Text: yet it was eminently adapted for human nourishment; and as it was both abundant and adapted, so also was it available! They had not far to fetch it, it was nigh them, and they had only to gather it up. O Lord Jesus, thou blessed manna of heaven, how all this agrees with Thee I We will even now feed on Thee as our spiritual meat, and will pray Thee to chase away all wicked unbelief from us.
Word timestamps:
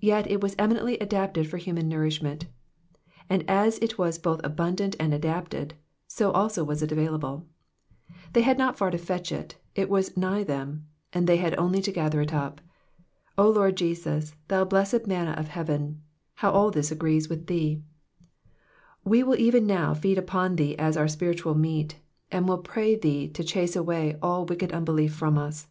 yet 0.00 0.28
it 0.28 0.40
was 0.42 0.56
eminently 0.58 0.98
adapted 0.98 1.46
for 1.48 1.56
human 1.56 1.88
nourishment; 1.88 2.46
and 3.28 3.48
as 3.48 3.78
it 3.78 3.96
was 3.96 4.18
both 4.18 4.40
abundant 4.42 4.96
and 4.98 5.14
adapted, 5.14 5.74
so 6.08 6.32
also 6.32 6.64
was 6.64 6.82
it 6.82 6.90
available! 6.90 7.46
They 8.32 8.40
had 8.40 8.58
not 8.58 8.76
far 8.76 8.90
to 8.90 8.98
fetch 8.98 9.30
it, 9.30 9.58
it 9.76 9.88
was 9.88 10.16
nigh 10.16 10.42
them, 10.42 10.88
and 11.12 11.28
they 11.28 11.36
had 11.36 11.56
only 11.56 11.80
to 11.82 11.92
gather 11.92 12.20
it 12.20 12.34
up. 12.34 12.60
O 13.38 13.48
Lord 13.48 13.76
Jesus, 13.76 14.34
thou 14.48 14.64
blessed 14.64 15.06
manna 15.06 15.34
of 15.38 15.46
heaven, 15.46 16.02
how 16.34 16.50
all 16.50 16.72
this 16.72 16.90
agrees 16.90 17.28
with 17.28 17.46
Thee 17.46 17.80
I 19.04 19.08
We 19.08 19.22
will 19.22 19.38
even 19.38 19.68
now 19.68 19.94
feed 19.94 20.18
on 20.28 20.56
Thee 20.56 20.76
as 20.78 20.96
our 20.96 21.06
spiritual 21.06 21.54
meat, 21.54 21.96
and 22.32 22.48
will 22.48 22.58
pray 22.58 22.96
Thee 22.96 23.28
to 23.28 23.44
chase 23.44 23.76
away 23.76 24.18
all 24.20 24.46
wicked 24.46 24.72
unbelief 24.72 25.14
from 25.14 25.38
us. 25.38 25.68